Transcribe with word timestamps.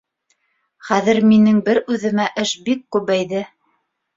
Хәҙер 0.87 1.19
минең 1.33 1.61
бер 1.67 1.81
үҙемә 1.97 2.25
эш 2.45 2.57
бик 2.71 2.85
күбәйҙе. 2.97 3.45